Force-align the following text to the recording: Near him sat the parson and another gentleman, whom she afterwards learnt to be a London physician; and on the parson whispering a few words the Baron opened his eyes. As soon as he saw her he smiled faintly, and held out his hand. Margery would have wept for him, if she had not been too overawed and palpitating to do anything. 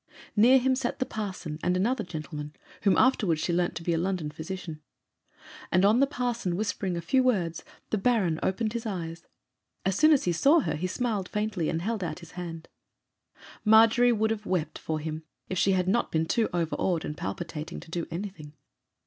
Near 0.35 0.57
him 0.57 0.73
sat 0.75 0.97
the 0.97 1.05
parson 1.05 1.59
and 1.61 1.77
another 1.77 2.03
gentleman, 2.03 2.55
whom 2.81 2.95
she 2.95 3.01
afterwards 3.01 3.47
learnt 3.49 3.75
to 3.75 3.83
be 3.83 3.93
a 3.93 3.99
London 3.99 4.31
physician; 4.31 4.81
and 5.71 5.85
on 5.85 5.99
the 5.99 6.07
parson 6.07 6.55
whispering 6.55 6.97
a 6.97 7.01
few 7.01 7.21
words 7.21 7.63
the 7.91 7.99
Baron 7.99 8.39
opened 8.41 8.73
his 8.73 8.87
eyes. 8.87 9.27
As 9.85 9.95
soon 9.95 10.11
as 10.11 10.23
he 10.23 10.31
saw 10.31 10.61
her 10.61 10.75
he 10.75 10.87
smiled 10.87 11.29
faintly, 11.29 11.69
and 11.69 11.83
held 11.83 12.03
out 12.03 12.17
his 12.17 12.31
hand. 12.31 12.67
Margery 13.63 14.11
would 14.11 14.31
have 14.31 14.47
wept 14.47 14.79
for 14.79 14.97
him, 14.99 15.21
if 15.49 15.59
she 15.59 15.73
had 15.73 15.87
not 15.87 16.11
been 16.11 16.25
too 16.25 16.49
overawed 16.51 17.05
and 17.05 17.15
palpitating 17.15 17.79
to 17.81 17.91
do 17.91 18.07
anything. 18.09 18.53